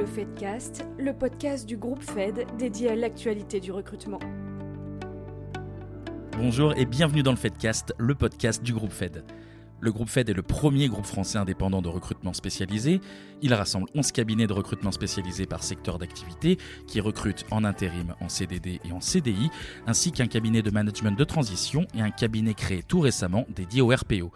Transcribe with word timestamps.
Le 0.00 0.06
Fedcast, 0.06 0.86
le 0.98 1.12
podcast 1.12 1.68
du 1.68 1.76
groupe 1.76 2.02
Fed 2.02 2.46
dédié 2.56 2.88
à 2.88 2.96
l'actualité 2.96 3.60
du 3.60 3.70
recrutement. 3.70 4.18
Bonjour 6.38 6.72
et 6.78 6.86
bienvenue 6.86 7.22
dans 7.22 7.32
le 7.32 7.36
Fedcast, 7.36 7.92
le 7.98 8.14
podcast 8.14 8.62
du 8.62 8.72
groupe 8.72 8.92
Fed. 8.92 9.24
Le 9.78 9.92
groupe 9.92 10.08
Fed 10.08 10.30
est 10.30 10.34
le 10.34 10.40
premier 10.40 10.88
groupe 10.88 11.04
français 11.04 11.36
indépendant 11.36 11.82
de 11.82 11.88
recrutement 11.88 12.32
spécialisé. 12.32 13.02
Il 13.42 13.52
rassemble 13.52 13.88
11 13.94 14.10
cabinets 14.12 14.46
de 14.46 14.54
recrutement 14.54 14.90
spécialisés 14.90 15.44
par 15.44 15.62
secteur 15.62 15.98
d'activité 15.98 16.56
qui 16.86 17.02
recrutent 17.02 17.44
en 17.50 17.62
intérim, 17.62 18.14
en 18.22 18.30
CDD 18.30 18.80
et 18.88 18.92
en 18.92 19.02
CDI, 19.02 19.50
ainsi 19.86 20.12
qu'un 20.12 20.28
cabinet 20.28 20.62
de 20.62 20.70
management 20.70 21.12
de 21.12 21.24
transition 21.24 21.86
et 21.94 22.00
un 22.00 22.10
cabinet 22.10 22.54
créé 22.54 22.82
tout 22.82 23.00
récemment 23.00 23.44
dédié 23.54 23.82
au 23.82 23.88
RPO. 23.88 24.32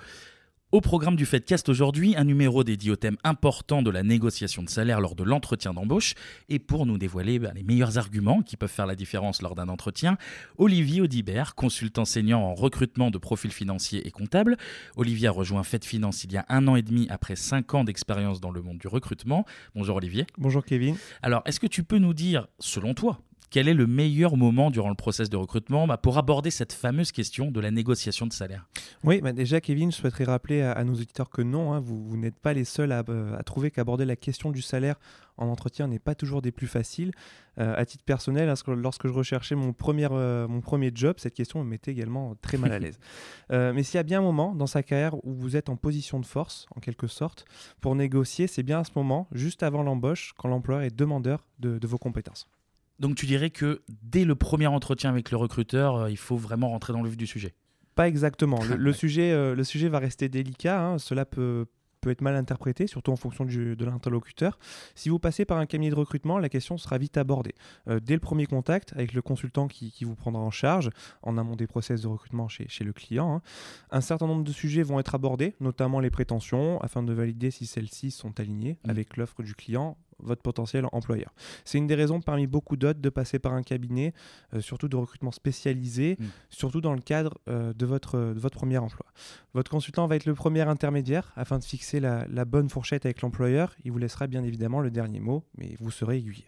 Au 0.75 0.81
programme 0.81 1.15
du 1.15 1.25
Fedcast 1.25 1.69
aujourd'hui, 1.69 2.17
un 2.17 2.25
numéro 2.25 2.65
dédié 2.65 2.91
au 2.91 2.97
thème 2.97 3.17
important 3.23 3.81
de 3.81 3.93
la 3.93 4.03
négociation 4.03 4.61
de 4.61 4.69
salaire 4.69 5.01
lors 5.01 5.15
de 5.15 5.23
l'entretien 5.23 5.73
d'embauche. 5.73 6.15
Et 6.49 6.59
pour 6.59 6.85
nous 6.85 6.99
dévoiler 6.99 7.39
bah, 7.39 7.53
les 7.55 7.63
meilleurs 7.63 7.97
arguments 7.97 8.43
qui 8.43 8.57
peuvent 8.57 8.69
faire 8.69 8.89
la 8.89 8.97
différence 8.97 9.41
lors 9.41 9.55
d'un 9.55 9.69
entretien, 9.69 10.19
Olivier 10.59 11.01
Audibert, 11.01 11.55
consultant 11.55 12.05
senior 12.05 12.41
en 12.41 12.55
recrutement 12.55 13.13
de 13.13 13.19
profils 13.19 13.53
financiers 13.53 14.05
et 14.05 14.11
comptables. 14.11 14.57
Olivier 14.97 15.29
a 15.29 15.31
rejoint 15.31 15.63
Fed 15.63 15.85
Finance 15.85 16.25
il 16.25 16.33
y 16.33 16.39
a 16.39 16.45
un 16.49 16.67
an 16.67 16.75
et 16.75 16.83
demi 16.83 17.07
après 17.09 17.37
cinq 17.37 17.73
ans 17.75 17.85
d'expérience 17.85 18.41
dans 18.41 18.51
le 18.51 18.61
monde 18.61 18.79
du 18.79 18.89
recrutement. 18.89 19.47
Bonjour 19.77 19.95
Olivier. 19.95 20.27
Bonjour 20.39 20.65
Kevin. 20.65 20.97
Alors, 21.23 21.43
est-ce 21.47 21.61
que 21.61 21.69
tu 21.69 21.85
peux 21.85 21.99
nous 21.99 22.15
dire, 22.15 22.49
selon 22.59 22.95
toi, 22.95 23.21
quel 23.55 23.69
est 23.69 23.75
le 23.75 23.87
meilleur 23.87 24.37
moment 24.37 24.73
durant 24.73 24.89
le 24.89 24.97
process 24.97 25.31
de 25.31 25.37
recrutement 25.37 25.87
bah, 25.87 25.97
pour 25.97 26.19
aborder 26.19 26.51
cette 26.51 26.73
fameuse 26.73 27.13
question 27.13 27.53
de 27.53 27.61
la 27.61 27.71
négociation 27.71 28.27
de 28.27 28.33
salaire 28.33 28.67
Oui, 29.05 29.21
bah 29.21 29.33
déjà 29.33 29.61
Kevin, 29.61 29.93
je 29.93 29.97
souhaiterais 29.97 30.25
rappeler 30.25 30.63
à, 30.63 30.83
nos 30.83 30.95
auditeurs 30.95 31.31
que 31.31 31.41
non, 31.41 31.73
hein, 31.73 31.79
vous, 31.79 32.17
n'êtes 32.17 32.41
pas 32.41 32.53
les 32.53 32.65
seuls 32.65 32.91
euh, 32.91 33.39
à, 33.39 33.43
trouver 33.45 33.71
qu'aborder 33.71 34.07
la 34.07 34.17
question 34.17 34.51
du 34.51 34.61
salaire 34.61 34.97
en 35.37 35.47
entretien 35.47 35.87
n'est 35.87 36.01
pas 36.01 36.17
toujours 36.17 36.43
des 36.43 36.51
plus 36.51 36.67
faciles. 36.67 37.13
Euh, 37.61 37.77
à 37.77 37.85
titre 37.85 38.03
personnel, 38.03 38.53
lorsque, 38.67 39.07
je 39.07 39.13
recherchais 39.13 39.55
mon 39.55 39.73
premier, 39.73 40.09
euh, 40.11 40.49
mon 40.49 40.61
premier 40.61 40.91
job, 40.93 41.15
cette 41.19 41.35
question 41.35 41.63
me 41.63 41.71
mettait 41.71 41.93
également 41.93 42.35
très 42.43 42.59
mal 42.59 42.73
à 42.73 42.81
l'aise. 42.81 42.99
mais 43.51 43.85
s'il 43.85 43.99
y 43.99 44.01
a 44.01 44.03
bien 44.03 44.19
un 44.19 44.23
moment 44.23 44.53
dans 44.57 44.67
sa 44.67 44.83
carrière 44.83 45.15
où 45.25 45.33
vous 45.33 45.55
êtes 45.55 45.69
en 45.69 45.77
position 45.77 46.19
de 46.19 46.27
force, 46.27 46.67
en 46.75 46.81
quelque 46.81 47.07
sorte, 47.07 47.45
pour 47.81 47.95
négocier, 47.95 48.49
c'est 48.49 48.65
bien 48.65 48.81
à 48.81 48.85
ce 48.85 48.91
moment, 48.97 49.29
juste 49.31 49.63
avant 49.63 49.85
l'embauche, 49.85 50.33
quand 50.37 50.49
l'employeur 50.49 50.83
est 50.83 50.97
demandeur 50.97 51.47
de 51.61 51.87
vos 51.87 51.99
compétences. 51.99 52.49
Donc 52.99 53.17
tu 53.17 53.27
dirais 53.27 53.51
que 53.51 53.83
dès 54.03 54.25
le 54.25 54.35
premier 54.35 54.67
entretien 54.67 55.11
avec 55.11 55.31
le 55.31 55.37
recruteur, 55.37 55.97
euh, 55.97 56.11
il 56.11 56.17
faut 56.17 56.37
vraiment 56.37 56.69
rentrer 56.69 56.93
dans 56.93 57.03
le 57.03 57.09
vif 57.09 57.17
du 57.17 57.27
sujet 57.27 57.55
Pas 57.95 58.09
exactement. 58.09 58.61
Le, 58.77 58.93
sujet, 58.93 59.33
euh, 59.33 59.55
le 59.55 59.65
sujet 59.65 59.89
va 59.89 59.99
rester 59.99 60.29
délicat. 60.29 60.81
Hein. 60.81 60.99
Cela 60.99 61.25
peut, 61.25 61.67
peut 62.05 62.11
être 62.11 62.21
mal 62.21 62.37
interprété, 62.37 62.87
surtout 62.87 63.13
en 63.13 63.17
fonction 63.17 63.45
de 63.47 63.85
l'interlocuteur. 63.85 64.59
Si 64.95 65.09
vous 65.09 65.19
passez 65.19 65.47
par 65.47 65.57
un 65.57 65.67
cabinet 65.67 65.91
de 65.91 65.95
recrutement, 65.95 66.39
la 66.39 66.51
question 66.51 66.77
sera 66.77 66.99
vite 66.99 67.17
abordée. 67.17 67.55
Euh, 67.89 67.99
dès 67.99 68.15
le 68.15 68.21
premier 68.21 68.47
contact 68.47 68.93
avec 68.93 69.15
le 69.15 69.23
consultant 69.23 69.69
qui, 69.69 69.93
vous 70.05 70.15
prendra 70.15 70.43
en 70.43 70.51
charge, 70.51 70.91
en 71.23 71.39
amont 71.39 71.57
des 71.57 71.67
process 71.67 72.03
de 72.03 72.09
recrutement 72.09 72.47
chez, 72.47 72.69
chez 72.69 72.85
le 72.85 72.93
client, 72.93 73.37
hein, 73.37 73.43
un 73.91 74.03
certain 74.03 74.27
nombre 74.27 74.45
de 74.45 74.53
sujets 74.53 74.83
vont 74.83 75.01
être 75.01 75.15
abordés, 75.15 75.55
notamment 75.61 75.99
les 75.99 76.11
prétentions, 76.11 76.79
afin 76.83 77.03
de 77.03 77.13
valider 77.15 77.51
si 77.51 77.65
celles-ci 77.65 78.11
sont 78.11 78.39
alignées 78.39 78.79
mmh. 78.85 78.91
avec 78.91 79.17
l'offre 79.17 79.43
du 79.43 79.55
client 79.55 79.97
votre 80.19 80.43
potentiel 80.43 80.87
employeur. 80.93 81.35
C'est 81.65 81.79
une 81.79 81.87
des 81.87 81.95
raisons 81.95 82.21
parmi 82.21 82.47
beaucoup 82.47 82.77
d'autres 82.77 83.01
de 83.01 83.09
passer 83.09 83.39
par 83.39 83.53
un 83.53 83.63
cabinet, 83.63 84.13
euh, 84.55 84.61
surtout 84.61 84.89
de 84.89 84.97
recrutement 84.97 85.31
spécialisé, 85.31 86.17
mm. 86.19 86.25
surtout 86.51 86.81
dans 86.81 86.95
le 86.95 87.01
cadre 87.01 87.39
euh, 87.49 87.73
de, 87.73 87.87
votre, 87.87 88.19
de 88.19 88.39
votre 88.39 88.57
premier 88.57 88.79
emploi. 88.79 89.07
Votre 89.53 89.71
consultant 89.71 90.07
va 90.07 90.17
être 90.17 90.27
le 90.27 90.35
premier 90.35 90.63
intermédiaire 90.63 91.33
afin 91.37 91.59
de 91.59 91.65
fixer 91.65 92.01
la, 92.01 92.27
la 92.29 92.45
bonne 92.45 92.69
fourchette 92.69 93.07
avec 93.07 93.21
l'employeur. 93.23 93.75
Il 93.85 93.93
vous 93.93 93.99
laissera 93.99 94.27
bien 94.27 94.43
évidemment 94.45 94.81
le 94.81 94.91
dernier 94.91 95.21
mot, 95.21 95.45
mais 95.57 95.77
vous 95.81 95.91
serez 95.91 96.19
aiguillé. 96.19 96.45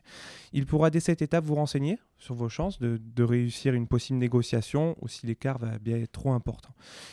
Il 0.53 0.67
pourra 0.67 0.91
dès 0.91 1.01
cette 1.01 1.23
étape 1.23 1.45
vous 1.45 1.55
renseigner 1.55 1.98
sur 2.19 2.34
vos 2.34 2.48
chances 2.48 2.78
de, 2.78 3.01
de 3.14 3.23
réussir 3.23 3.74
une 3.74 3.86
possible 3.86 4.18
négociation 4.18 4.96
ou 5.01 5.08
si 5.08 5.27
l'écart 5.27 5.58
va 5.58 5.79
bien 5.79 5.98
être 5.98 6.12
trop 6.12 6.33
important. 6.33 6.70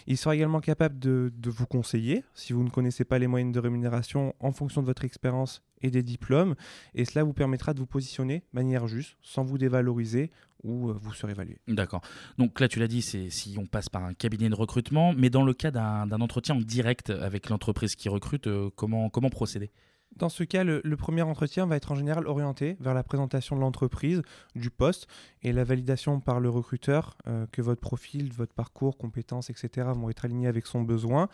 Il 0.07 0.17
sera 0.17 0.35
également 0.35 0.61
capable 0.61 0.99
de, 0.99 1.31
de 1.35 1.49
vous 1.49 1.66
conseiller 1.66 2.23
si 2.33 2.53
vous 2.53 2.63
ne 2.63 2.69
connaissez 2.69 3.03
pas 3.03 3.19
les 3.19 3.28
moyennes 3.28 3.51
de 3.51 3.59
rémunération 3.59 4.33
en 4.39 4.51
fonction 4.51 4.81
de 4.81 4.88
votre 4.88 5.05
expérience 5.05 5.61
et 5.83 5.91
des 5.91 6.01
diplômes. 6.01 6.55
Et 6.95 7.05
cela 7.05 7.23
vous 7.23 7.33
permettra 7.33 7.73
de 7.73 7.79
vous 7.79 7.85
positionner 7.85 8.39
de 8.39 8.45
manière 8.53 8.88
juste, 8.88 9.17
sans 9.21 9.44
vous 9.44 9.57
dévaloriser 9.59 10.31
ou 10.63 10.89
euh, 10.89 10.94
vous 10.94 11.13
serez 11.13 11.33
évalué. 11.33 11.59
D'accord. 11.67 12.01
Donc 12.38 12.59
là, 12.59 12.67
tu 12.67 12.79
l'as 12.79 12.88
dit, 12.88 13.01
c'est 13.01 13.29
si 13.29 13.55
on 13.59 13.66
passe 13.66 13.89
par 13.89 14.03
un 14.03 14.13
cabinet 14.13 14.49
de 14.49 14.55
recrutement, 14.55 15.13
mais 15.13 15.29
dans 15.29 15.43
le 15.43 15.53
cas 15.53 15.72
d'un 15.72 16.22
entretien 16.22 16.55
en 16.55 16.59
direct 16.59 17.09
avec 17.09 17.49
l'entreprise 17.49 17.95
qui 17.95 18.09
recrute, 18.09 18.47
euh, 18.47 18.69
comment, 18.75 19.09
comment 19.09 19.29
procéder? 19.29 19.72
Dans 20.16 20.29
ce 20.29 20.43
cas, 20.43 20.63
le, 20.63 20.81
premier 20.95 21.23
entretien 21.23 21.66
va 21.66 21.75
être 21.75 21.91
en 21.91 21.95
général 21.95 22.27
orienté 22.27 22.77
vers 22.79 22.93
la 22.93 23.03
présentation 23.03 23.55
de 23.55 23.61
l'entreprise, 23.61 24.22
du 24.55 24.69
poste 24.69 25.07
et 25.41 25.51
la 25.51 25.63
validation 25.63 26.19
par 26.19 26.39
le 26.39 26.49
recruteur 26.49 27.17
euh, 27.27 27.47
que 27.51 27.63
votre 27.63 27.81
profil, 27.81 28.31
votre 28.31 28.53
parcours, 28.53 28.97
compétences, 28.97 29.49
etc. 29.49 29.88
vont 29.95 30.09
être 30.09 30.25
alignés 30.25 30.47
avec 30.47 30.67
son 30.67 30.83
besoin. 30.83 31.29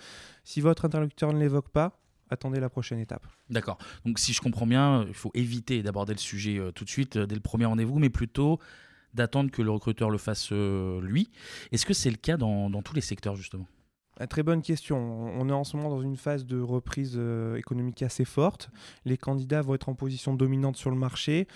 Si 0.46 0.62
votre 0.62 0.86
interlocuteur 0.86 1.34
ne 1.34 1.40
l'évoque 1.40 1.70
pas, 1.70 2.00
attendez 2.30 2.60
la 2.60 2.70
prochaine 2.70 3.00
étape. 3.00 3.26
D'accord. 3.50 3.78
Donc 4.06 4.20
si 4.20 4.34
je 4.34 4.42
comprends 4.42 4.68
bien, 4.68 5.06
il 5.08 5.14
faut 5.14 5.32
éviter 5.34 5.84
d'aborder 5.84 6.14
le 6.14 6.20
sujet 6.20 6.58
euh, 6.58 6.72
tout 6.72 6.86
de 6.86 6.90
suite 6.90 7.18
euh, 7.18 7.26
dès 7.26 7.36
le 7.36 7.42
premier 7.42 7.66
rendez-vous, 7.66 8.00
mais 8.00 8.10
plutôt 8.10 8.60
d'attendre 9.14 9.50
que 9.52 9.62
le 9.62 9.72
recruteur 9.72 10.10
le 10.10 10.18
fasse 10.18 10.50
euh, 10.52 11.02
lui. 11.02 11.30
Est-ce 11.72 11.86
que 11.86 11.94
c'est 11.94 12.12
le 12.12 12.18
cas 12.18 12.38
dans, 12.38 12.70
tous 12.82 12.94
les 12.94 13.02
secteurs 13.02 13.36
justement? 13.36 13.66
Ah, 14.20 14.28
Très 14.28 14.44
bonne 14.44 14.62
question. 14.62 14.98
On 14.98 15.50
est 15.50 15.54
en 15.54 15.64
ce 15.64 15.78
moment 15.78 15.90
dans 15.90 16.02
une 16.02 16.18
phase 16.18 16.46
de 16.46 16.60
reprise 16.60 17.20
économique 17.58 18.04
assez 18.04 18.26
forte. 18.26 18.70
Les 19.06 19.18
candidats 19.18 19.62
vont 19.62 19.76
être 19.76 19.88
en 19.90 19.96
position 19.96 20.34
dominante 20.34 20.76
sur 20.76 20.90
le 20.92 20.98
marché, 20.98 21.48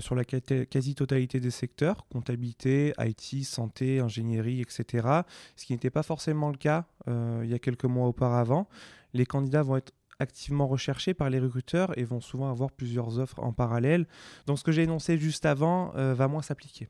sur 0.00 0.16
la 0.16 0.24
quasi-totalité 0.24 1.38
des 1.38 1.52
secteurs, 1.52 2.08
comptabilité, 2.08 2.92
IT, 2.98 3.44
santé, 3.44 4.00
ingénierie, 4.00 4.60
etc. 4.60 5.06
Ce 5.54 5.64
qui 5.64 5.72
n'était 5.72 5.88
pas 5.88 6.02
forcément 6.02 6.50
le 6.50 6.56
cas 6.56 6.86
il 7.06 7.48
y 7.48 7.54
a 7.54 7.60
quelques 7.60 7.84
mois 7.84 8.08
auparavant. 8.08 8.68
Les 9.14 9.24
candidats 9.24 9.62
vont 9.62 9.76
être 9.76 9.92
activement 10.20 10.68
recherchés 10.68 11.14
par 11.14 11.30
les 11.30 11.40
recruteurs 11.40 11.96
et 11.98 12.04
vont 12.04 12.20
souvent 12.20 12.50
avoir 12.50 12.70
plusieurs 12.70 13.18
offres 13.18 13.40
en 13.40 13.52
parallèle. 13.52 14.06
Donc 14.46 14.58
ce 14.58 14.64
que 14.64 14.72
j'ai 14.72 14.82
énoncé 14.82 15.18
juste 15.18 15.46
avant 15.46 15.92
euh, 15.96 16.14
va 16.14 16.28
moins 16.28 16.42
s'appliquer. 16.42 16.88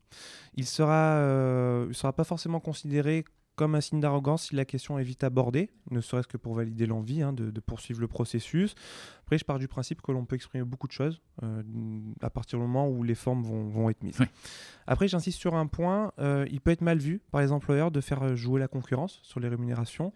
Il 0.55 0.63
ne 0.63 0.67
sera, 0.67 1.15
euh, 1.17 1.93
sera 1.93 2.13
pas 2.13 2.25
forcément 2.25 2.61
considéré 2.61 3.25
comme 3.61 3.75
un 3.75 3.83
signe 3.83 4.01
d'arrogance 4.01 4.45
si 4.45 4.55
la 4.55 4.65
question 4.65 4.99
est 4.99 5.03
vite 5.03 5.23
abordée, 5.23 5.71
ne 5.91 6.01
serait-ce 6.01 6.27
que 6.27 6.39
pour 6.39 6.55
valider 6.55 6.87
l'envie 6.87 7.21
hein, 7.21 7.35
de, 7.35 7.61
poursuivre 7.61 8.01
le 8.01 8.09
processus. 8.09 8.75
Après, 9.31 9.39
je 9.39 9.45
pars 9.45 9.61
du 9.61 9.69
principe 9.69 10.03
que 10.03 10.11
l'on 10.11 10.25
peut 10.25 10.35
exprimer 10.35 10.65
beaucoup 10.65 10.89
de 10.89 10.93
choses 10.93 11.21
euh, 11.45 11.63
à 12.21 12.31
partir 12.31 12.59
du 12.59 12.65
moment 12.65 12.89
où 12.89 13.05
les 13.05 13.15
formes 13.15 13.45
vont, 13.45 13.89
être 13.89 14.03
mises. 14.03 14.19
Après, 14.89 15.07
j'insiste 15.07 15.39
sur 15.39 15.55
un 15.55 15.69
point, 15.69 16.13
euh, 16.19 16.49
il 16.51 16.61
peut 16.61 16.73
être 16.73 16.81
mal 16.81 16.99
vu 16.99 17.23
par 17.31 17.41
les 17.41 17.53
employeurs 17.53 17.93
de 17.93 18.01
faire 18.01 18.35
jouer 18.35 18.59
la 18.59 18.67
concurrence 18.67 19.21
sur 19.23 19.39
les 19.39 19.47
rémunérations, 19.47 20.13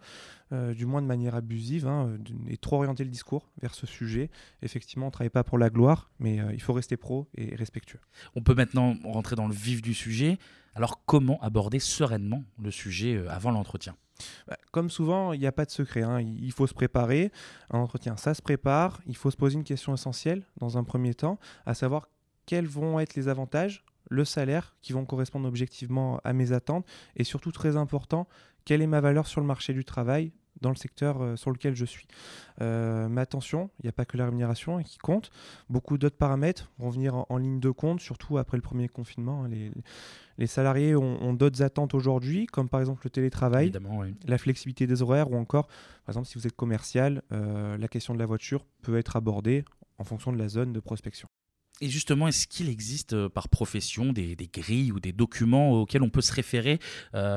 euh, 0.50 0.74
du 0.74 0.84
moins 0.84 1.00
de 1.00 1.06
manière 1.06 1.36
abusive, 1.36 1.86
hein, 1.86 2.18
et 2.48 2.56
trop 2.56 2.78
orienter 2.78 3.04
le 3.04 3.10
discours 3.10 3.48
vers 3.62 3.76
ce 3.76 3.86
sujet. 3.86 4.30
Effectivement, 4.62 5.06
on 5.06 5.10
ne 5.10 5.12
travaille 5.12 5.30
pas 5.30 5.44
pour 5.44 5.58
la 5.58 5.70
gloire, 5.70 6.10
mais 6.18 6.40
il 6.52 6.60
faut 6.60 6.72
rester 6.72 6.96
pro 6.96 7.28
et 7.36 7.54
respectueux. 7.54 8.00
On 8.34 8.42
peut 8.42 8.54
maintenant 8.54 8.96
rentrer 9.04 9.36
dans 9.36 9.46
le 9.46 9.54
vif 9.54 9.80
du 9.80 9.94
sujet. 9.94 10.38
Alors 10.74 11.04
comment 11.06 11.40
aborder 11.40 11.78
sereinement 11.78 12.42
le 12.60 12.70
sujet 12.70 13.14
euh, 13.14 13.30
avant 13.30 13.52
l'entretien? 13.52 13.94
Comme 14.70 14.90
souvent, 14.90 15.32
il 15.32 15.40
n'y 15.40 15.46
a 15.46 15.52
pas 15.52 15.64
de 15.64 15.70
secret. 15.70 16.02
Hein. 16.02 16.20
Il 16.20 16.52
faut 16.52 16.66
se 16.66 16.74
préparer. 16.74 17.32
Un 17.70 17.78
entretien, 17.78 18.16
ça 18.16 18.34
se 18.34 18.42
prépare. 18.42 19.00
Il 19.06 19.16
faut 19.16 19.30
se 19.30 19.36
poser 19.36 19.56
une 19.56 19.64
question 19.64 19.94
essentielle 19.94 20.44
dans 20.58 20.78
un 20.78 20.84
premier 20.84 21.14
temps, 21.14 21.38
à 21.66 21.74
savoir 21.74 22.08
quels 22.46 22.66
vont 22.66 23.00
être 23.00 23.14
les 23.14 23.28
avantages, 23.28 23.84
le 24.10 24.24
salaire 24.24 24.76
qui 24.82 24.92
vont 24.92 25.04
correspondre 25.04 25.48
objectivement 25.48 26.20
à 26.24 26.32
mes 26.32 26.52
attentes 26.52 26.86
et 27.16 27.24
surtout 27.24 27.52
très 27.52 27.76
important, 27.76 28.28
quelle 28.64 28.82
est 28.82 28.86
ma 28.86 29.00
valeur 29.00 29.26
sur 29.26 29.40
le 29.40 29.46
marché 29.46 29.72
du 29.72 29.84
travail 29.84 30.32
dans 30.60 30.70
le 30.70 30.76
secteur 30.76 31.20
euh, 31.20 31.36
sur 31.36 31.50
lequel 31.50 31.74
je 31.74 31.84
suis. 31.84 32.06
Euh, 32.60 33.08
mais 33.08 33.20
attention, 33.20 33.70
il 33.80 33.86
n'y 33.86 33.88
a 33.88 33.92
pas 33.92 34.04
que 34.04 34.16
la 34.16 34.26
rémunération 34.26 34.82
qui 34.82 34.98
compte. 34.98 35.30
Beaucoup 35.68 35.98
d'autres 35.98 36.16
paramètres 36.16 36.70
vont 36.78 36.90
venir 36.90 37.24
en, 37.28 37.36
ligne 37.36 37.60
de 37.60 37.70
compte, 37.70 38.00
surtout 38.00 38.38
après 38.38 38.56
le 38.56 38.62
premier 38.62 38.88
confinement. 38.88 39.44
Hein. 39.44 39.48
Les, 39.48 39.70
les 40.38 40.46
salariés 40.46 40.96
ont, 40.96 41.32
d'autres 41.32 41.62
attentes 41.62 41.94
aujourd'hui, 41.94 42.46
comme 42.46 42.68
par 42.68 42.80
exemple 42.80 43.02
le 43.04 43.10
télétravail, 43.10 43.72
la 44.26 44.38
flexibilité 44.38 44.86
des 44.86 45.02
horaires, 45.02 45.30
ou 45.30 45.36
encore, 45.36 45.66
par 46.04 46.12
exemple, 46.12 46.26
si 46.26 46.38
vous 46.38 46.46
êtes 46.46 46.56
commercial, 46.56 47.22
euh, 47.32 47.76
la 47.76 47.88
question 47.88 48.14
de 48.14 48.18
la 48.18 48.26
voiture 48.26 48.64
peut 48.82 48.96
être 48.96 49.16
abordée 49.16 49.64
en 49.98 50.04
fonction 50.04 50.32
de 50.32 50.38
la 50.38 50.48
zone 50.48 50.72
de 50.72 50.80
prospection. 50.80 51.28
Et 51.80 51.88
justement, 51.88 52.28
est-ce 52.28 52.46
qu'il 52.46 52.68
existe 52.68 53.28
par 53.28 53.48
profession 53.48 54.12
des, 54.12 54.36
grilles 54.52 54.92
ou 54.92 55.00
des 55.00 55.12
documents 55.12 55.72
auxquels 55.72 56.02
on 56.02 56.10
peut 56.10 56.20
se 56.20 56.32
référer 56.32 56.78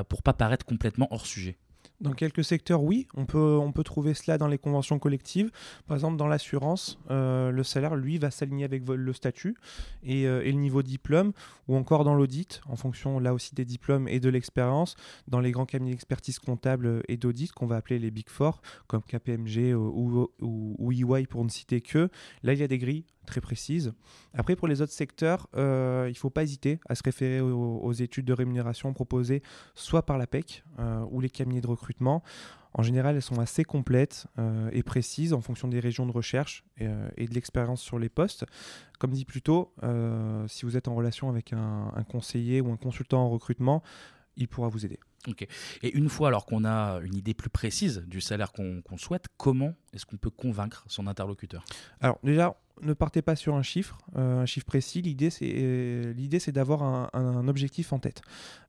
pour 0.09 0.21
pas 0.21 0.33
paraître 0.33 0.65
complètement 0.65 1.07
hors 1.11 1.25
sujet? 1.25 1.57
Dans 1.99 2.13
quelques 2.13 2.43
secteurs, 2.43 2.83
oui, 2.83 3.07
on 3.15 3.25
peut, 3.25 3.57
on 3.59 3.71
peut 3.71 3.83
trouver 3.83 4.13
cela 4.13 4.37
dans 4.37 4.47
les 4.47 4.57
conventions 4.57 4.99
collectives. 4.99 5.49
Par 5.87 5.97
exemple, 5.97 6.17
dans 6.17 6.27
l'assurance, 6.27 6.99
euh, 7.09 7.51
le 7.51 7.63
salaire, 7.63 7.95
lui, 7.95 8.17
va 8.17 8.29
s'aligner 8.29 8.65
avec 8.65 8.87
le 8.87 9.13
statut 9.13 9.57
et, 10.03 10.27
euh, 10.27 10.43
et, 10.43 10.51
le 10.51 10.59
niveau 10.59 10.83
diplôme, 10.83 11.33
ou 11.67 11.75
encore 11.75 12.03
dans 12.03 12.13
l'audit, 12.13 12.61
en 12.67 12.75
fonction 12.75 13.19
là 13.19 13.33
aussi 13.33 13.55
des 13.55 13.65
diplômes 13.65 14.07
et 14.07 14.19
de 14.19 14.29
l'expérience, 14.29 14.95
dans 15.27 15.39
les 15.39 15.51
grands 15.51 15.65
cabinets 15.65 15.91
d'expertise 15.91 16.39
comptable 16.39 17.01
et 17.07 17.17
d'audit 17.17 17.51
qu'on 17.51 17.67
va 17.67 17.77
appeler 17.77 17.99
les 17.99 18.11
Big 18.11 18.29
Four, 18.29 18.61
comme 18.87 19.01
KPMG 19.01 19.73
ou, 19.73 20.29
ou, 20.39 20.75
ou 20.77 20.91
EY 20.91 21.25
pour 21.25 21.43
ne 21.43 21.49
citer 21.49 21.81
que. 21.81 22.09
Là, 22.43 22.53
il 22.53 22.59
y 22.59 22.63
a 22.63 22.67
des 22.67 22.77
grilles 22.77 23.05
très 23.27 23.41
précises. 23.41 23.93
Après, 24.33 24.55
pour 24.55 24.67
les 24.67 24.81
autres 24.81 24.91
secteurs, 24.91 25.47
euh, 25.55 26.05
il 26.07 26.13
ne 26.13 26.17
faut 26.17 26.29
pas 26.29 26.43
hésiter 26.43 26.79
à 26.89 26.95
se 26.95 27.03
référer 27.03 27.41
aux, 27.41 27.93
études 27.93 28.25
de 28.25 28.33
rémunération 28.33 28.93
proposées 28.93 29.41
soit 29.75 30.05
par 30.05 30.17
l'APEC 30.17 30.63
ou 31.11 31.19
les 31.19 31.29
cabinets 31.29 31.61
de 31.61 31.67
recrutement. 31.67 32.23
En 32.73 32.83
général, 32.83 33.15
elles 33.15 33.23
sont 33.23 33.39
assez 33.39 33.63
complètes 33.63 34.27
et 34.71 34.83
précises 34.83 35.33
en 35.33 35.41
fonction 35.41 35.67
des 35.67 35.79
régions 35.79 36.05
de 36.05 36.11
recherche 36.11 36.63
et, 36.77 36.85
de 36.85 37.33
l'expérience 37.33 37.81
sur 37.81 37.97
les 37.97 38.09
postes. 38.09 38.45
Comme 38.99 39.11
dit 39.11 39.25
plus 39.25 39.41
tôt, 39.41 39.73
si 40.47 40.65
vous 40.65 40.77
êtes 40.77 40.87
en 40.87 40.95
relation 40.95 41.29
avec 41.29 41.53
un, 41.53 41.91
un 41.95 42.03
conseiller 42.03 42.61
ou 42.61 42.71
un 42.71 42.77
consultant 42.77 43.23
en 43.23 43.29
recrutement, 43.29 43.81
il 44.37 44.47
pourra 44.47 44.69
vous 44.69 44.85
aider. 44.85 44.99
Ok. 45.27 45.45
Et 45.83 45.95
une 45.95 46.09
fois 46.09 46.29
alors 46.29 46.45
qu'on 46.45 46.63
a 46.63 46.99
une 47.03 47.15
idée 47.15 47.33
plus 47.33 47.49
précise 47.49 48.03
du 48.07 48.21
salaire 48.21 48.51
qu'on 48.53 48.97
souhaite, 48.97 49.25
comment 49.37 49.73
est-ce 49.93 50.05
qu'on 50.05 50.17
peut 50.17 50.29
convaincre 50.29 50.85
son 50.87 51.07
interlocuteur? 51.07 51.65
Alors 51.99 52.19
déjà, 52.23 52.55
ne 52.81 52.93
partez 52.93 53.21
pas 53.21 53.35
sur 53.35 53.55
un 53.55 53.61
chiffre, 53.61 53.97
euh, 54.15 54.41
un 54.41 54.45
chiffre 54.45 54.65
précis. 54.65 55.01
L'idée, 55.01 55.29
c'est 55.29 55.53
euh, 55.57 56.51
d'avoir 56.51 56.83
un, 56.83 57.47
objectif 57.47 57.93
en 57.93 57.99
tête. 57.99 58.21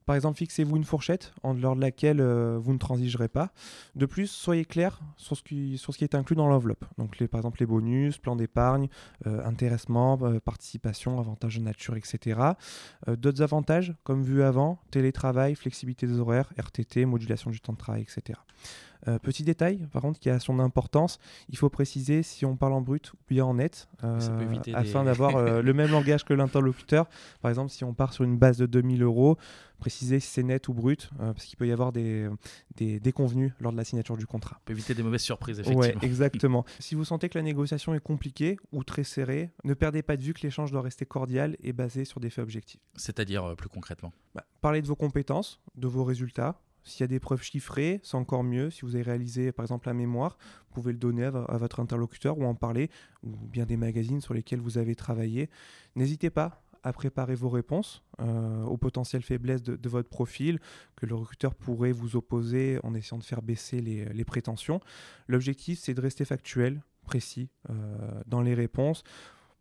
Par 0.05 0.15
exemple, 0.15 0.37
fixez-vous 0.37 0.77
une 0.77 0.83
fourchette 0.83 1.33
en 1.43 1.53
dehors 1.53 1.75
de 1.75 1.81
laquelle 1.81 2.19
euh, 2.19 2.57
vous 2.59 2.73
ne 2.73 2.77
transigerez 2.77 3.27
pas. 3.27 3.51
De 3.95 4.05
plus, 4.05 4.27
soyez 4.27 4.65
clair 4.65 4.99
sur 5.17 5.37
ce 5.37 5.43
qui, 5.43 6.03
est 6.03 6.15
inclus 6.15 6.35
dans 6.35 6.47
l'enveloppe. 6.47 6.85
Par 7.29 7.39
exemple, 7.39 7.59
les 7.59 7.65
bonus, 7.65 8.17
plan 8.17 8.35
d'épargne, 8.35 8.87
intéressement, 9.25 10.17
participation, 10.39 11.19
avantages 11.19 11.57
de 11.57 11.63
nature, 11.63 11.95
etc. 11.95 12.39
D'autres 13.07 13.41
avantages, 13.41 13.93
comme 14.03 14.23
vu 14.23 14.43
avant, 14.43 14.79
télétravail, 14.91 15.55
flexibilité 15.55 16.07
des 16.07 16.19
horaires, 16.19 16.51
RTT, 16.57 17.05
modulation 17.05 17.51
du 17.51 17.59
temps 17.59 17.73
de 17.73 17.77
travail, 17.77 18.01
etc. 18.01 18.39
Euh, 19.07 19.17
petit 19.17 19.43
détail, 19.43 19.87
par 19.91 20.01
contre, 20.01 20.19
qui 20.19 20.29
a 20.29 20.39
son 20.39 20.59
importance, 20.59 21.19
il 21.49 21.57
faut 21.57 21.69
préciser 21.69 22.21
si 22.21 22.45
on 22.45 22.57
parle 22.57 22.73
en 22.73 22.81
brut 22.81 23.13
ou 23.13 23.17
bien 23.29 23.45
en 23.45 23.53
net, 23.53 23.87
euh, 24.03 24.19
afin 24.73 25.05
d'avoir 25.05 25.37
euh, 25.37 25.61
le 25.61 25.73
même 25.73 25.91
langage 25.91 26.25
que 26.25 26.33
l'interlocuteur. 26.33 27.07
Par 27.41 27.49
exemple, 27.49 27.71
si 27.71 27.83
on 27.83 27.93
part 27.93 28.13
sur 28.13 28.25
une 28.25 28.37
base 28.37 28.57
de 28.57 28.65
2000 28.65 29.01
euros, 29.03 29.37
préciser 29.79 30.19
si 30.19 30.27
c'est 30.27 30.43
net 30.43 30.67
ou 30.67 30.73
brut, 30.73 31.09
parce 31.17 31.45
qu'il 31.45 31.57
peut 31.57 31.67
y 31.67 31.71
avoir 31.71 31.93
des, 31.93 32.27
des 32.75 32.99
déconvenus 32.99 33.53
lors 33.61 33.71
de 33.71 33.77
la 33.77 33.85
signature 33.85 34.17
du 34.17 34.27
contrat. 34.27 34.59
peut 34.65 34.73
éviter 34.73 34.93
des 34.93 35.03
mauvaises 35.03 35.21
surprises, 35.21 35.61
effectivement. 35.61 35.81
Ouais, 35.81 35.95
exactement. 36.01 36.65
si 36.79 36.95
vous 36.95 37.05
sentez 37.05 37.29
que 37.29 37.37
la 37.37 37.43
négociation 37.43 37.93
est 37.93 38.01
compliquée 38.01 38.57
ou 38.73 38.83
très 38.83 39.05
serrée, 39.05 39.51
ne 39.63 39.73
perdez 39.73 40.03
pas 40.03 40.17
de 40.17 40.21
vue 40.21 40.33
que 40.33 40.41
l'échange 40.41 40.71
doit 40.71 40.81
rester 40.81 41.05
cordial 41.05 41.55
et 41.63 41.71
basé 41.71 42.03
sur 42.03 42.19
des 42.19 42.29
faits 42.29 42.43
objectifs. 42.43 42.81
C'est-à-dire 42.95 43.55
plus 43.55 43.69
concrètement 43.69 44.11
bah, 44.35 44.43
Parlez 44.59 44.81
de 44.81 44.87
vos 44.87 44.97
compétences, 44.97 45.61
de 45.77 45.87
vos 45.87 46.03
résultats, 46.03 46.59
s'il 46.83 47.01
y 47.01 47.03
a 47.03 47.07
des 47.07 47.19
preuves 47.19 47.43
chiffrées, 47.43 47.99
c'est 48.03 48.15
encore 48.15 48.43
mieux. 48.43 48.69
Si 48.69 48.81
vous 48.81 48.95
avez 48.95 49.03
réalisé 49.03 49.51
par 49.51 49.63
exemple 49.63 49.87
la 49.87 49.93
mémoire, 49.93 50.37
vous 50.67 50.75
pouvez 50.75 50.91
le 50.91 50.97
donner 50.97 51.25
à, 51.25 51.57
votre 51.57 51.79
interlocuteur 51.79 52.37
ou 52.37 52.45
en 52.45 52.55
parler, 52.55 52.89
ou 53.23 53.35
bien 53.35 53.65
des 53.65 53.77
magazines 53.77 54.21
sur 54.21 54.33
lesquels 54.33 54.59
vous 54.59 54.77
avez 54.77 54.95
travaillé. 54.95 55.49
N'hésitez 55.95 56.29
pas 56.29 56.63
à 56.83 56.93
préparer 56.93 57.35
vos 57.35 57.49
réponses 57.49 58.03
euh, 58.21 58.63
aux 58.63 58.77
potentielles 58.77 59.21
faiblesses 59.21 59.63
de, 59.63 59.89
votre 59.89 60.07
profil 60.09 60.59
que 60.95 61.05
le 61.05 61.15
recruteur 61.15 61.53
pourrait 61.53 61.91
vous 61.91 62.15
opposer 62.15 62.79
en 62.83 62.93
essayant 62.93 63.17
de 63.17 63.23
faire 63.23 63.41
baisser 63.41 63.81
les, 63.81 64.25
prétentions. 64.25 64.79
L'objectif, 65.27 65.79
c'est 65.79 65.93
de 65.93 66.01
rester 66.01 66.23
factuel, 66.23 66.81
précis 67.03 67.49
euh, 67.69 68.21
dans 68.27 68.41
les 68.41 68.53
réponses. 68.53 69.03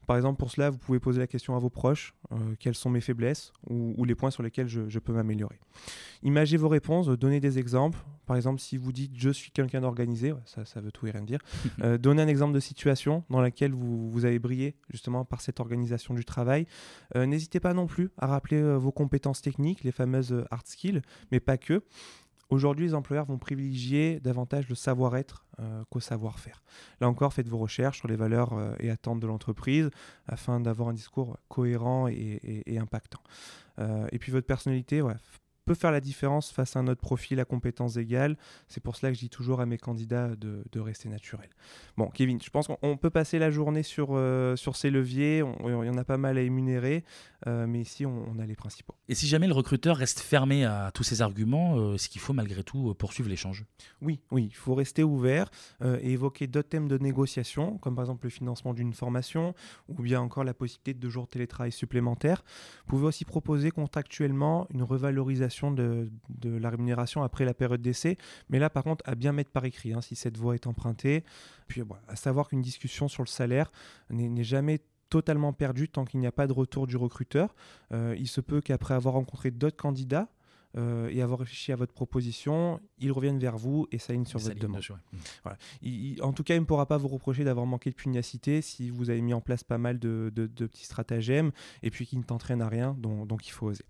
Par 0.09 0.17
exemple, 0.17 0.39
pour 0.39 0.51
cela, 0.51 0.71
vous 0.71 0.79
pouvez 0.79 1.01
poser 1.01 1.19
la 1.19 1.27
question 1.27 1.55
à 1.55 1.59
vos 1.59 1.69
proches, 1.69 2.15
euh, 2.33 2.37
quelles 2.59 2.75
sont 2.75 2.89
mes 2.89 3.03
faiblesses 3.03 3.53
ou, 3.69 4.07
les 4.07 4.15
points 4.15 4.31
sur 4.31 4.43
lesquels 4.43 4.67
je, 4.67 4.99
peux 4.99 5.13
m'améliorer. 5.13 5.61
Imagez 6.23 6.57
vos 6.57 6.71
réponses, 6.71 7.09
donnez 7.09 7.41
des 7.41 7.59
exemples. 7.59 7.99
Par 8.25 8.35
exemple, 8.37 8.59
si 8.59 8.79
vous 8.79 8.91
dites 8.91 9.13
je 9.15 9.29
suis 9.29 9.51
quelqu'un 9.51 9.83
d'organisé, 9.83 10.33
ça, 10.47 10.65
ça 10.65 10.81
veut 10.81 10.91
tout 10.91 11.07
et 11.07 11.11
rien 11.11 11.23
dire. 11.23 11.41
Euh, 11.83 11.97
donnez 11.97 12.23
un 12.23 12.29
exemple 12.29 12.55
de 12.55 12.61
situation 12.61 13.23
dans 13.31 13.41
laquelle 13.41 13.73
vous, 13.73 14.11
vous, 14.11 14.25
avez 14.25 14.39
brillé 14.41 14.75
justement 14.91 15.25
par 15.25 15.43
cette 15.43 15.61
organisation 15.61 16.15
du 16.15 16.25
travail. 16.25 16.67
Euh, 17.15 17.25
n'hésitez 17.25 17.61
pas 17.61 17.73
non 17.73 17.87
plus 17.87 18.11
à 18.17 18.27
rappeler 18.27 18.61
vos 18.77 18.91
compétences 18.91 19.43
techniques, 19.43 19.85
les 19.85 19.93
fameuses 19.93 20.45
hard 20.51 20.67
skills, 20.67 21.03
mais 21.31 21.39
pas 21.39 21.57
que. 21.57 21.83
Aujourd'hui, 22.51 22.87
les 22.87 22.95
employeurs 22.95 23.27
vont 23.27 23.37
privilégier 23.37 24.21
davantage 24.21 24.69
le 24.69 24.75
savoir-être 24.75 25.45
euh, 25.61 25.85
qu'au 25.91 26.01
savoir-faire. 26.01 26.63
Là 27.01 27.09
encore, 27.09 27.35
faites 27.35 27.49
vos 27.49 27.59
recherches 27.59 27.99
sur 27.99 28.09
les 28.09 28.17
valeurs 28.17 28.55
euh, 28.55 28.75
et 28.81 28.91
attentes 28.91 29.21
de 29.21 29.27
l'entreprise 29.27 29.91
afin 30.27 30.59
d'avoir 30.59 30.89
un 30.89 30.95
discours 30.95 31.37
cohérent 31.49 32.09
et, 32.09 32.79
impactant. 32.81 33.21
Euh, 33.79 34.07
et 34.13 34.19
puis 34.19 34.33
votre 34.33 34.47
personnalité, 34.47 35.03
ouais, 35.03 35.15
peut 35.69 35.75
faire 35.75 35.93
la 35.93 36.01
différence 36.01 36.51
face 36.51 36.77
à 36.77 36.79
un 36.81 36.87
autre 36.89 37.03
profil 37.03 37.39
à 37.41 37.45
compétences 37.45 37.99
égales. 37.99 38.39
C'est 38.69 38.83
pour 38.83 38.97
cela 38.97 39.13
que 39.13 39.17
je 39.17 39.21
dis 39.21 39.29
toujours 39.29 39.61
à 39.61 39.67
mes 39.67 39.77
candidats 39.77 40.31
de, 40.35 40.81
rester 40.81 41.09
naturel. 41.09 41.51
Bon, 41.97 42.07
Kevin, 42.07 42.41
je 42.41 42.49
pense 42.49 42.69
qu'on 42.69 42.97
peut 42.97 43.11
passer 43.11 43.39
la 43.39 43.51
journée 43.51 43.83
sur, 43.83 44.11
euh, 44.13 44.57
sur 44.57 44.77
ces 44.77 44.91
leviers. 44.91 45.43
Il 45.65 45.71
y 45.71 45.91
en 45.91 45.99
a 45.99 46.05
pas 46.05 46.17
mal 46.17 46.39
à 46.39 46.41
émunérer, 46.41 47.05
euh, 47.47 47.67
mais 47.67 47.81
ici, 47.81 48.07
on, 48.07 48.39
a 48.39 48.47
les 48.47 48.55
principaux. 48.55 48.95
Et 49.09 49.15
si 49.15 49.27
jamais 49.27 49.49
le 49.49 49.53
recruteur 49.53 49.97
reste 49.97 50.21
fermé 50.21 50.65
à 50.65 50.91
tous 50.95 51.03
ces 51.03 51.21
arguments, 51.21 51.77
euh, 51.77 51.95
est-ce 51.97 52.09
qu'il 52.09 52.21
faut 52.21 52.33
malgré 52.33 52.63
tout 52.63 52.95
poursuivre 52.95 53.29
l'échange? 53.29 53.67
Oui, 54.01 54.21
oui, 54.31 54.49
il 54.51 54.57
faut 54.57 54.75
rester 54.75 55.03
ouvert 55.03 55.51
et 55.85 56.13
évoquer 56.13 56.47
d'autres 56.47 56.69
thèmes 56.69 56.89
de 56.89 56.97
négociation, 56.97 57.77
comme 57.79 57.97
par 57.97 58.05
exemple 58.05 58.25
le 58.25 58.31
financement 58.31 58.73
d'une 58.73 58.95
formation 58.95 59.55
ou 59.89 60.03
bien 60.03 60.21
encore 60.21 60.45
la 60.45 60.55
possibilité 60.55 60.95
de 60.95 61.01
deux 61.01 61.11
jours 61.11 61.25
de 61.25 61.31
télétravail 61.31 61.73
supplémentaires. 61.73 62.43
Vous 62.87 62.97
pouvez 62.97 63.07
aussi 63.07 63.25
proposer 63.25 63.71
contractuellement 63.71 64.67
une 64.71 64.85
revalorisation 64.85 65.58
de, 65.71 66.11
la 66.43 66.71
rémunération 66.71 67.23
après 67.23 67.45
la 67.45 67.55
période 67.55 67.83
d'essai. 67.83 68.17
Mais 68.49 68.59
là, 68.59 68.71
par 68.71 68.85
contre, 68.85 69.05
à 69.07 69.15
bien 69.15 69.33
mettre 69.33 69.51
par 69.51 69.65
écrit 69.65 69.93
hein, 69.93 70.01
si 70.01 70.17
cette 70.17 70.37
voie 70.37 70.55
est 70.55 70.67
empruntée. 70.67 71.25
Puis, 71.67 71.83
à 72.09 72.17
savoir 72.17 72.49
qu'une 72.49 72.63
discussion 72.63 73.09
sur 73.09 73.23
le 73.23 73.29
salaire 73.29 73.71
n'est 74.11 74.45
jamais 74.45 74.81
totalement 75.11 75.53
perdue 75.53 75.89
tant 75.89 76.05
qu'il 76.05 76.21
n'y 76.21 76.27
a 76.27 76.33
pas 76.33 76.47
de 76.47 76.53
retour 76.53 76.87
du 76.87 76.97
recruteur. 76.97 77.55
Euh, 77.93 78.15
il 78.19 78.29
se 78.29 78.41
peut 78.41 78.61
qu'après 78.61 78.95
avoir 78.95 79.15
rencontré 79.15 79.51
d'autres 79.51 79.77
candidats, 79.77 80.29
euh, 80.77 81.09
et 81.09 81.23
avoir 81.23 81.39
réfléchi 81.39 81.73
à 81.73 81.77
votre 81.77 81.95
proposition, 81.95 82.79
ils 82.99 83.11
reviennent 83.11 83.39
vers 83.39 83.57
vous 83.57 83.87
et 83.91 83.99
ça 83.99 84.13
sur 84.27 84.39
votre 84.39 84.59
demande. 84.59 84.83
Mmh. 85.83 86.23
en 86.23 86.33
tout 86.35 86.45
cas, 86.45 86.55
il 86.55 86.61
ne 86.61 86.67
pourra 86.67 86.85
pas 86.85 86.99
vous 86.99 87.09
reprocher 87.09 87.43
d'avoir 87.43 87.65
manqué 87.65 87.89
de 87.89 87.95
pugnacité 87.95 88.61
si 88.61 88.91
vous 88.91 89.09
avez 89.09 89.23
mis 89.23 89.33
en 89.33 89.41
place 89.41 89.65
pas 89.65 89.79
mal 89.79 89.99
de, 89.99 90.31
petits 90.35 90.85
stratagèmes 90.85 91.53
et 91.83 91.91
puis 91.91 92.07
qui 92.07 92.19
ne 92.19 92.23
t'entraînent 92.23 92.61
à 92.61 92.69
rien, 92.69 92.95
donc 92.99 93.49
il 93.49 93.51
faut 93.51 93.69
oser. 93.69 93.85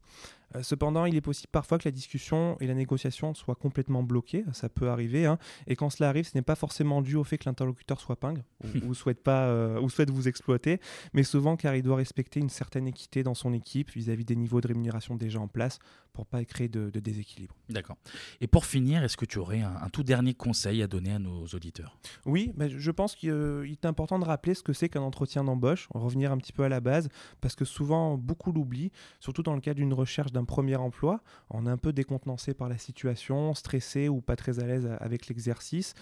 Euh, 0.55 0.63
cependant, 0.63 1.05
il 1.05 1.15
est 1.15 1.21
possible 1.21 1.49
parfois 1.53 1.79
que 1.79 1.87
la 1.87 1.93
discussion 1.93 2.57
et 2.61 2.67
la 2.67 2.75
négociation 2.75 3.35
soient 3.35 3.55
complètement 3.55 4.03
bloquées, 4.03 4.45
ça 4.53 4.69
peut 4.69 4.89
arriver, 4.89 5.27
hein. 5.27 5.39
et 5.67 5.77
quand 5.77 5.91
cela 5.91 6.09
arrive, 6.09 6.27
ce 6.27 6.37
n'est 6.37 6.43
pas 6.43 6.55
forcément 6.55 7.03
dû 7.03 7.17
au 7.17 7.25
fait 7.25 7.39
que 7.39 7.49
l'interlocuteur 7.49 8.01
soit 8.01 8.17
pingre 8.17 8.43
ou, 8.87 8.95
souhaite 8.95 9.23
pas, 9.23 9.49
euh, 9.49 9.81
ou 9.81 9.91
souhaite 9.91 10.11
vous 10.11 10.29
exploiter, 10.29 10.81
mais 11.13 11.23
souvent 11.23 11.57
car 11.57 11.75
il 11.75 11.83
doit 11.83 11.97
respecter 11.97 12.41
une 12.41 12.49
certaine 12.49 12.87
équité 12.87 13.23
dans 13.23 13.35
son 13.35 13.53
équipe 13.53 13.91
vis-à-vis 13.91 14.25
des 14.25 14.37
niveaux 14.37 14.61
de 14.61 14.69
rémunération 14.69 15.17
déjà 15.17 15.41
en 15.41 15.49
place 15.49 15.79
pour 16.13 16.27
pas 16.27 16.45
créer 16.45 16.69
de, 16.69 16.91
déséquilibre. 16.99 17.55
D'accord. 17.69 17.97
Et 18.41 18.49
pour 18.49 18.67
finir, 18.67 19.05
est-ce 19.05 19.17
que 19.17 19.25
tu 19.25 19.39
aurais 19.39 19.61
un, 19.61 19.89
tout 19.93 20.03
dernier 20.03 20.35
conseil 20.35 20.83
à 20.83 20.89
donner 20.89 21.13
à 21.13 21.21
nos 21.21 21.47
auditeurs? 21.47 21.97
Oui, 22.27 22.53
mais 22.57 22.69
je 22.71 22.91
pense 22.91 23.15
qu'il 23.15 23.31
est 23.71 23.87
important 23.87 24.19
de 24.19 24.25
rappeler 24.25 24.55
ce 24.55 24.65
que 24.65 24.73
c'est 24.73 24.89
qu'un 24.89 25.03
entretien 25.03 25.45
d'embauche, 25.45 25.87
revenir 25.95 26.33
un 26.33 26.39
petit 26.39 26.53
peu 26.53 26.65
à 26.65 26.69
la 26.69 26.81
base, 26.81 27.09
parce 27.41 27.55
que 27.55 27.65
souvent 27.65 28.17
beaucoup 28.17 28.51
l'oublient, 28.51 28.91
surtout 29.21 29.45
dans 29.45 29.55
le 29.55 29.61
cas 29.61 29.75
d'une 29.75 29.95
recherche 29.95 30.33
d'un 30.39 30.45
premier 30.45 30.77
emploi, 30.77 31.21
on 31.51 31.67
est 31.67 31.71
un 31.71 31.77
peu 31.77 31.93
décontenancé 31.93 32.55
par 32.55 32.69
la 32.69 32.79
situation, 32.79 33.55
stressé 33.55 34.09
ou 34.09 34.21
pas 34.21 34.37
très 34.37 34.61
à 34.61 34.67
l'aise 34.67 34.89
avec 35.01 35.27
l'exercice. 35.29 35.95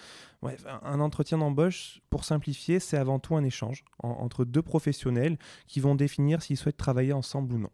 un 0.83 1.00
entretien 1.00 1.38
d'embauche, 1.38 2.00
pour 2.11 2.25
simplifier, 2.25 2.78
c'est 2.78 2.97
avant 2.97 3.19
tout 3.19 3.35
un 3.37 3.45
échange 3.45 3.85
entre 3.99 4.45
deux 4.45 4.62
professionnels 4.62 5.38
qui 5.66 5.81
vont 5.81 5.95
définir 5.95 6.43
s'ils 6.43 6.57
souhaitent 6.57 6.76
travailler 6.76 7.12
ensemble 7.12 7.55
ou 7.55 7.59
non. 7.59 7.71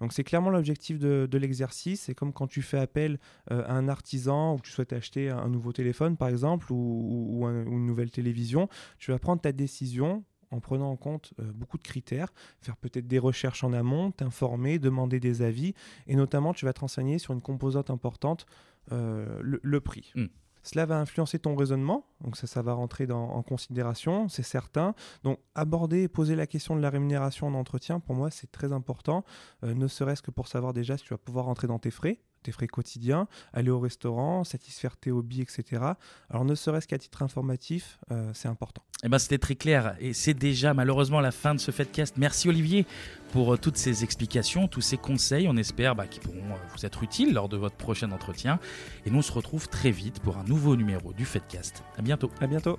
Donc 0.00 0.12
c'est 0.12 0.24
clairement 0.24 0.50
l'objectif 0.50 0.98
de, 0.98 1.38
l'exercice. 1.38 2.02
C'est 2.02 2.14
comme 2.14 2.32
quand 2.32 2.46
tu 2.46 2.62
fais 2.62 2.78
appel 2.78 3.18
euh, 3.50 3.64
à 3.66 3.72
un 3.72 3.88
artisan 3.88 4.54
ou 4.54 4.58
que 4.58 4.62
tu 4.62 4.70
souhaites 4.70 4.92
acheter 4.92 5.30
un 5.30 5.48
nouveau 5.48 5.72
téléphone 5.72 6.16
par 6.16 6.28
exemple 6.28 6.72
ou 6.72 7.44
une 7.46 7.86
nouvelle 7.86 8.10
télévision. 8.10 8.68
Tu 8.98 9.10
vas 9.10 9.18
prendre 9.18 9.42
ta 9.42 9.52
décision 9.52 10.24
en 10.54 10.60
prenant 10.60 10.90
en 10.90 10.96
compte 10.96 11.34
euh, 11.40 11.52
beaucoup 11.52 11.76
de 11.76 11.82
critères, 11.82 12.32
faire 12.60 12.76
peut-être 12.76 13.06
des 13.06 13.18
recherches 13.18 13.64
en 13.64 13.72
amont, 13.72 14.10
t'informer, 14.12 14.78
demander 14.78 15.20
des 15.20 15.42
avis, 15.42 15.74
et 16.06 16.16
notamment 16.16 16.54
tu 16.54 16.64
vas 16.64 16.72
te 16.72 16.80
renseigner 16.80 17.18
sur 17.18 17.34
une 17.34 17.42
composante 17.42 17.90
importante, 17.90 18.46
euh, 18.92 19.40
le, 19.42 19.80
prix. 19.80 20.12
Hmm. 20.14 20.26
Cela 20.62 20.86
va 20.86 20.98
influencer 20.98 21.38
ton 21.38 21.56
raisonnement, 21.56 22.06
donc 22.20 22.36
ça, 22.36 22.46
ça 22.46 22.62
va 22.62 22.74
rentrer 22.74 23.10
en 23.10 23.42
considération, 23.42 24.28
c'est 24.28 24.42
certain. 24.42 24.94
Donc 25.22 25.38
aborder 25.54 26.02
et 26.02 26.08
poser 26.08 26.36
la 26.36 26.46
question 26.46 26.76
de 26.76 26.80
la 26.80 26.90
rémunération 26.90 27.46
en 27.46 27.54
entretien, 27.54 28.00
pour 28.00 28.14
moi, 28.14 28.30
c'est 28.30 28.50
très 28.50 28.72
important, 28.72 29.24
euh, 29.62 29.74
ne 29.74 29.88
serait-ce 29.88 30.22
que 30.22 30.30
pour 30.30 30.48
savoir 30.48 30.72
déjà 30.72 30.96
si 30.96 31.04
tu 31.04 31.14
vas 31.14 31.18
pouvoir 31.18 31.46
rentrer 31.46 31.66
dans 31.66 31.78
tes 31.78 31.90
frais, 31.90 32.20
tes 32.44 32.52
frais 32.52 32.68
quotidiens, 32.68 33.26
aller 33.52 33.70
au 33.70 33.80
restaurant, 33.80 34.44
satisfaire 34.44 34.96
tes 34.96 35.10
hobbies, 35.10 35.40
etc. 35.40 35.82
Alors 36.30 36.44
ne 36.44 36.54
serait-ce 36.54 36.86
qu'à 36.86 36.98
titre 36.98 37.22
informatif, 37.22 37.98
euh, 38.12 38.30
c'est 38.34 38.48
important. 38.48 38.84
Eh 39.04 39.08
ben, 39.08 39.18
C'était 39.18 39.38
très 39.38 39.54
clair 39.54 39.94
et 40.00 40.14
c'est 40.14 40.32
déjà 40.32 40.72
malheureusement 40.72 41.20
la 41.20 41.30
fin 41.30 41.54
de 41.54 41.60
ce 41.60 41.70
Fedcast. 41.70 42.16
Merci 42.16 42.48
Olivier 42.48 42.86
pour 43.32 43.52
euh, 43.52 43.58
toutes 43.58 43.76
ces 43.76 44.02
explications, 44.02 44.66
tous 44.66 44.80
ces 44.80 44.96
conseils. 44.96 45.46
On 45.46 45.56
espère 45.56 45.94
bah, 45.94 46.06
qu'ils 46.06 46.22
pourront 46.22 46.38
euh, 46.38 46.66
vous 46.74 46.86
être 46.86 47.02
utiles 47.02 47.34
lors 47.34 47.50
de 47.50 47.58
votre 47.58 47.76
prochain 47.76 48.10
entretien. 48.12 48.58
Et 49.04 49.10
nous 49.10 49.18
on 49.18 49.22
se 49.22 49.32
retrouve 49.32 49.68
très 49.68 49.90
vite 49.90 50.20
pour 50.20 50.38
un 50.38 50.44
nouveau 50.44 50.74
numéro 50.74 51.12
du 51.12 51.26
Fedcast. 51.26 51.84
À 51.98 52.02
bientôt. 52.02 52.30
À 52.40 52.46
bientôt. 52.46 52.78